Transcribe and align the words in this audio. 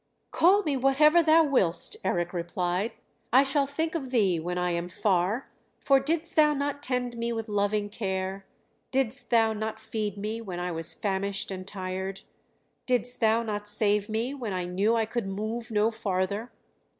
"Call 0.31 0.63
me 0.63 0.75
whatever 0.75 1.21
thou 1.21 1.43
willst," 1.43 1.95
Eric 2.03 2.33
replied. 2.33 2.93
"I 3.31 3.43
shall 3.43 3.67
think 3.67 3.93
of 3.93 4.09
thee 4.09 4.39
when 4.39 4.57
I 4.57 4.71
am 4.71 4.89
far; 4.89 5.51
for 5.79 5.99
didst 5.99 6.35
thou 6.35 6.55
not 6.55 6.81
tend 6.81 7.15
me 7.19 7.31
with 7.31 7.47
loving 7.47 7.87
care? 7.87 8.47
Didst 8.89 9.29
thou 9.29 9.53
not 9.53 9.79
feed 9.79 10.17
me 10.17 10.41
when 10.41 10.59
I 10.59 10.71
was 10.71 10.95
famished 10.95 11.51
and 11.51 11.67
tired? 11.67 12.21
Didst 12.87 13.19
thou 13.19 13.43
not 13.43 13.69
save 13.69 14.09
me 14.09 14.33
when 14.33 14.53
I 14.53 14.65
knew 14.65 14.95
I 14.95 15.05
could 15.05 15.27
move 15.27 15.69
no 15.69 15.91
farther? 15.91 16.51